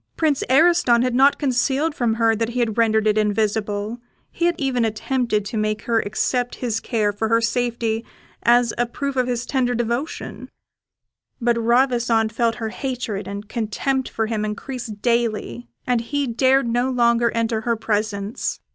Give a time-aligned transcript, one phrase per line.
[0.17, 3.99] Prince Ariston had not concealed from her that he had rendered it invisible;
[4.31, 8.03] he had even attempted to make her accept this care for her safety
[8.41, 10.49] as a proof of his tender devotion;
[11.39, 16.89] but Ravissante felt her hatred and contempt for him increase daily, and he dared no
[16.89, 18.59] longer enter her presence.